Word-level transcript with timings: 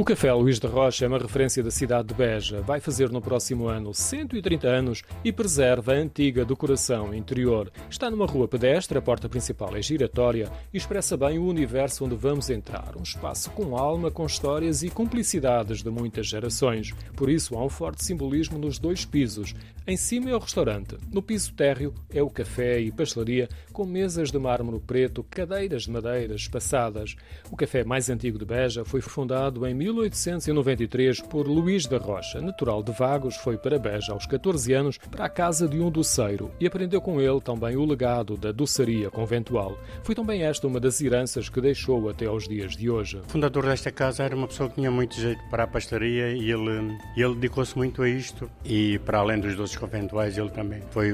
O 0.00 0.04
Café 0.04 0.32
Luís 0.32 0.60
de 0.60 0.66
Rocha 0.68 1.04
é 1.04 1.08
uma 1.08 1.18
referência 1.18 1.60
da 1.60 1.72
cidade 1.72 2.06
de 2.06 2.14
Beja. 2.14 2.62
Vai 2.62 2.78
fazer 2.78 3.10
no 3.10 3.20
próximo 3.20 3.66
ano 3.66 3.92
130 3.92 4.68
anos 4.68 5.02
e 5.24 5.32
preserva 5.32 5.92
a 5.92 5.96
antiga 5.96 6.44
decoração 6.44 7.12
interior. 7.12 7.68
Está 7.90 8.08
numa 8.08 8.24
rua 8.24 8.46
pedestre, 8.46 8.96
a 8.96 9.02
porta 9.02 9.28
principal 9.28 9.76
é 9.76 9.82
giratória 9.82 10.52
e 10.72 10.76
expressa 10.76 11.16
bem 11.16 11.36
o 11.36 11.44
universo 11.44 12.04
onde 12.04 12.14
vamos 12.14 12.48
entrar. 12.48 12.96
Um 12.96 13.02
espaço 13.02 13.50
com 13.50 13.76
alma, 13.76 14.08
com 14.08 14.24
histórias 14.24 14.84
e 14.84 14.88
cumplicidades 14.88 15.82
de 15.82 15.90
muitas 15.90 16.28
gerações. 16.28 16.92
Por 17.16 17.28
isso 17.28 17.56
há 17.56 17.64
um 17.64 17.68
forte 17.68 18.04
simbolismo 18.04 18.56
nos 18.56 18.78
dois 18.78 19.04
pisos. 19.04 19.52
Em 19.84 19.96
cima 19.96 20.30
é 20.30 20.34
o 20.34 20.38
restaurante. 20.38 20.96
No 21.10 21.22
piso 21.22 21.54
térreo 21.54 21.94
é 22.12 22.22
o 22.22 22.28
café 22.28 22.78
e 22.78 22.92
pastelaria 22.92 23.48
com 23.72 23.86
mesas 23.86 24.30
de 24.30 24.38
mármore 24.38 24.78
preto, 24.80 25.24
cadeiras 25.30 25.84
de 25.84 25.90
madeira 25.90 26.34
espaçadas. 26.34 27.16
O 27.50 27.56
café 27.56 27.82
mais 27.82 28.10
antigo 28.10 28.38
de 28.38 28.44
Beja 28.44 28.84
foi 28.84 29.00
fundado 29.00 29.66
em 29.66 29.74
1893 29.92 31.22
por 31.22 31.46
Luís 31.46 31.86
da 31.86 31.98
Rocha, 31.98 32.40
natural 32.40 32.82
de 32.82 32.92
Vagos, 32.92 33.36
foi 33.36 33.56
para 33.56 33.78
Beja 33.78 34.12
aos 34.12 34.26
14 34.26 34.72
anos 34.72 34.98
para 34.98 35.24
a 35.24 35.28
casa 35.28 35.66
de 35.66 35.80
um 35.80 35.90
doceiro 35.90 36.50
e 36.60 36.66
aprendeu 36.66 37.00
com 37.00 37.20
ele 37.20 37.40
também 37.40 37.76
o 37.76 37.84
legado 37.84 38.36
da 38.36 38.52
doçaria 38.52 39.10
conventual. 39.10 39.78
Foi 40.02 40.14
também 40.14 40.42
esta 40.42 40.66
uma 40.66 40.78
das 40.78 41.00
heranças 41.00 41.48
que 41.48 41.60
deixou 41.60 42.08
até 42.08 42.26
aos 42.26 42.46
dias 42.46 42.76
de 42.76 42.90
hoje. 42.90 43.18
O 43.18 43.30
fundador 43.30 43.64
desta 43.64 43.90
casa 43.90 44.24
era 44.24 44.36
uma 44.36 44.46
pessoa 44.46 44.68
que 44.68 44.74
tinha 44.74 44.90
muito 44.90 45.14
jeito 45.14 45.42
para 45.50 45.64
a 45.64 45.66
pastelaria 45.66 46.32
e 46.32 46.50
ele, 46.50 46.98
ele 47.16 47.34
dedicou-se 47.34 47.76
muito 47.76 48.02
a 48.02 48.08
isto 48.08 48.50
e 48.64 48.98
para 49.00 49.18
além 49.18 49.40
dos 49.40 49.56
doces 49.56 49.76
conventuais 49.76 50.36
ele 50.36 50.50
também 50.50 50.82
foi 50.90 51.10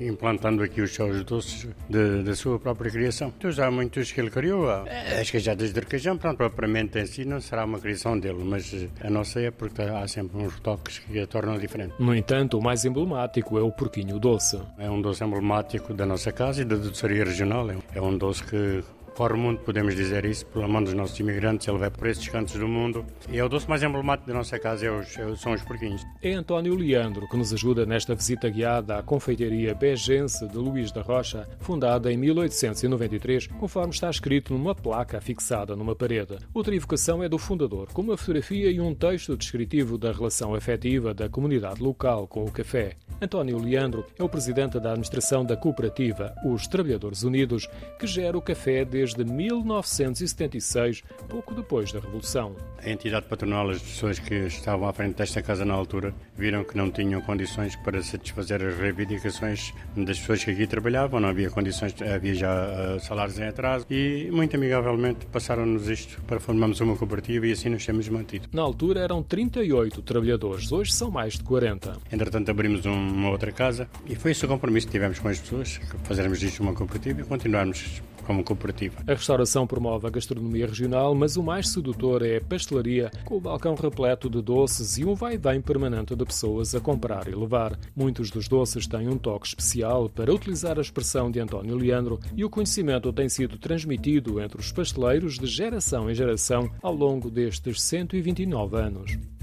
implantando 0.00 0.62
aqui 0.62 0.80
os 0.80 0.92
seus 0.92 1.24
doces 1.24 1.68
da 1.88 2.34
sua 2.34 2.58
própria 2.58 2.90
criação. 2.90 3.32
Então 3.36 3.50
já 3.50 3.66
há 3.66 3.70
muitos 3.70 4.10
que 4.10 4.20
ele 4.20 4.30
criou, 4.30 4.68
as 4.68 5.30
queijadas 5.30 5.72
de 5.72 5.80
requeijão, 5.80 6.16
pronto, 6.16 6.36
propriamente 6.36 6.98
em 6.98 7.06
si 7.06 7.24
não 7.24 7.40
será 7.40 7.64
uma 7.64 7.78
criação 7.78 8.07
dele, 8.16 8.44
mas 8.44 8.72
a 9.02 9.10
nossa 9.10 9.40
é 9.40 9.50
porque 9.50 9.82
há 9.82 10.06
sempre 10.06 10.38
uns 10.38 10.60
toques 10.60 11.00
que 11.00 11.18
a 11.18 11.26
tornam 11.26 11.58
diferente. 11.58 11.94
No 11.98 12.14
entanto, 12.14 12.58
o 12.58 12.62
mais 12.62 12.84
emblemático 12.84 13.58
é 13.58 13.62
o 13.62 13.72
porquinho 13.72 14.18
doce. 14.18 14.60
É 14.78 14.88
um 14.88 15.00
doce 15.00 15.24
emblemático 15.24 15.92
da 15.92 16.06
nossa 16.06 16.30
casa 16.30 16.62
e 16.62 16.64
da 16.64 16.76
doçaria 16.76 17.24
regional. 17.24 17.66
É 17.94 18.00
um 18.00 18.16
doce 18.16 18.44
que 18.44 18.84
fora 19.18 19.34
o 19.34 19.36
mundo, 19.36 19.58
podemos 19.64 19.96
dizer 19.96 20.24
isso, 20.24 20.46
pela 20.46 20.68
mão 20.68 20.80
dos 20.80 20.94
nossos 20.94 21.18
imigrantes, 21.18 21.66
ele 21.66 21.76
vai 21.76 21.90
por 21.90 22.06
esses 22.06 22.28
cantos 22.28 22.54
do 22.54 22.68
mundo. 22.68 23.04
E 23.28 23.36
é 23.36 23.44
o 23.44 23.48
doce 23.48 23.68
mais 23.68 23.82
emblemático 23.82 24.28
da 24.28 24.34
nossa 24.34 24.60
casa, 24.60 24.86
é 24.86 24.92
os, 24.92 25.18
é 25.18 25.34
são 25.34 25.54
os 25.54 25.62
porquinhos. 25.62 26.06
É 26.22 26.34
António 26.34 26.76
Leandro 26.76 27.28
que 27.28 27.36
nos 27.36 27.52
ajuda 27.52 27.84
nesta 27.84 28.14
visita 28.14 28.48
guiada 28.48 28.96
à 28.96 29.02
confeitaria 29.02 29.74
Begense 29.74 30.46
de 30.46 30.56
Luís 30.56 30.92
da 30.92 31.02
Rocha, 31.02 31.48
fundada 31.58 32.12
em 32.12 32.16
1893, 32.16 33.48
conforme 33.48 33.92
está 33.92 34.08
escrito 34.08 34.54
numa 34.54 34.72
placa 34.72 35.20
fixada 35.20 35.74
numa 35.74 35.96
parede. 35.96 36.38
Outra 36.54 36.72
evocação 36.72 37.20
é 37.20 37.28
do 37.28 37.38
fundador, 37.38 37.88
com 37.92 38.02
uma 38.02 38.16
fotografia 38.16 38.70
e 38.70 38.80
um 38.80 38.94
texto 38.94 39.36
descritivo 39.36 39.98
da 39.98 40.12
relação 40.12 40.54
afetiva 40.54 41.12
da 41.12 41.28
comunidade 41.28 41.82
local 41.82 42.28
com 42.28 42.44
o 42.44 42.52
café. 42.52 42.94
António 43.20 43.58
Leandro 43.58 44.06
é 44.16 44.22
o 44.22 44.28
presidente 44.28 44.78
da 44.78 44.90
administração 44.90 45.44
da 45.44 45.56
cooperativa 45.56 46.34
Os 46.44 46.68
Trabalhadores 46.68 47.24
Unidos, 47.24 47.68
que 47.98 48.06
gera 48.06 48.38
o 48.38 48.42
café 48.42 48.84
desde 48.84 49.24
1976, 49.24 51.02
pouco 51.28 51.52
depois 51.52 51.90
da 51.90 51.98
Revolução. 51.98 52.54
A 52.80 52.88
entidade 52.88 53.26
patronal, 53.26 53.70
as 53.70 53.82
pessoas 53.82 54.20
que 54.20 54.34
estavam 54.34 54.88
à 54.88 54.92
frente 54.92 55.16
desta 55.16 55.42
casa 55.42 55.64
na 55.64 55.74
altura, 55.74 56.14
viram 56.36 56.62
que 56.62 56.76
não 56.76 56.92
tinham 56.92 57.20
condições 57.20 57.74
para 57.74 58.00
satisfazer 58.04 58.64
as 58.64 58.76
reivindicações 58.76 59.74
das 59.96 60.20
pessoas 60.20 60.44
que 60.44 60.52
aqui 60.52 60.66
trabalhavam, 60.68 61.18
não 61.18 61.28
havia 61.28 61.50
condições, 61.50 61.94
havia 62.00 62.34
já 62.34 62.96
uh, 62.96 63.00
salários 63.00 63.36
em 63.38 63.48
atraso 63.48 63.84
e, 63.90 64.30
muito 64.30 64.54
amigavelmente, 64.54 65.26
passaram-nos 65.26 65.88
isto 65.88 66.22
para 66.22 66.38
formarmos 66.38 66.80
uma 66.80 66.96
cooperativa 66.96 67.48
e 67.48 67.52
assim 67.52 67.68
nos 67.68 67.84
temos 67.84 68.08
mantido. 68.08 68.48
Na 68.52 68.62
altura 68.62 69.00
eram 69.00 69.24
38 69.24 70.02
trabalhadores, 70.02 70.70
hoje 70.70 70.92
são 70.92 71.10
mais 71.10 71.34
de 71.34 71.42
40. 71.42 71.96
Entretanto, 72.12 72.50
abrimos 72.50 72.86
uma 73.10 73.30
outra 73.30 73.52
casa 73.52 73.88
e 74.06 74.14
foi 74.14 74.32
esse 74.32 74.44
o 74.44 74.48
compromisso 74.48 74.86
que 74.86 74.92
tivemos 74.92 75.18
com 75.18 75.28
as 75.28 75.38
pessoas, 75.38 75.80
fazermos 76.04 76.40
disto 76.40 76.60
uma 76.60 76.74
cooperativa 76.74 77.20
e 77.20 77.24
continuarmos 77.24 78.02
como 78.28 78.44
cooperativa. 78.44 79.02
A 79.06 79.14
restauração 79.14 79.66
promove 79.66 80.06
a 80.06 80.10
gastronomia 80.10 80.66
regional, 80.66 81.14
mas 81.14 81.38
o 81.38 81.42
mais 81.42 81.70
sedutor 81.70 82.22
é 82.22 82.36
a 82.36 82.40
pastelaria, 82.42 83.10
com 83.24 83.38
o 83.38 83.40
balcão 83.40 83.74
repleto 83.74 84.28
de 84.28 84.42
doces 84.42 84.98
e 84.98 85.04
um 85.06 85.14
vai-vem 85.14 85.62
permanente 85.62 86.14
de 86.14 86.24
pessoas 86.26 86.74
a 86.74 86.80
comprar 86.80 87.26
e 87.26 87.34
levar. 87.34 87.78
Muitos 87.96 88.30
dos 88.30 88.46
doces 88.46 88.86
têm 88.86 89.08
um 89.08 89.16
toque 89.16 89.46
especial 89.46 90.10
para 90.10 90.32
utilizar 90.32 90.76
a 90.78 90.82
expressão 90.82 91.30
de 91.30 91.40
António 91.40 91.74
Leandro 91.74 92.20
e 92.36 92.44
o 92.44 92.50
conhecimento 92.50 93.10
tem 93.14 93.30
sido 93.30 93.56
transmitido 93.56 94.42
entre 94.42 94.60
os 94.60 94.70
pasteleiros 94.70 95.38
de 95.38 95.46
geração 95.46 96.10
em 96.10 96.14
geração 96.14 96.70
ao 96.82 96.94
longo 96.94 97.30
destes 97.30 97.80
129 97.80 98.76
anos. 98.76 99.37